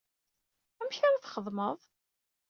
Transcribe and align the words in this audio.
Amek 0.81 0.97
ara 1.07 1.23
txedmeḍ? 1.23 1.79